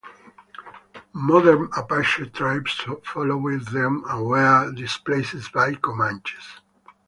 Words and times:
Modern 1.13 1.69
Apache 1.77 2.31
tribes 2.31 2.73
followed 3.03 3.67
them 3.67 4.03
and 4.09 4.25
were 4.25 4.71
displaced 4.71 5.51
by 5.53 5.75
Comanches. 5.75 6.59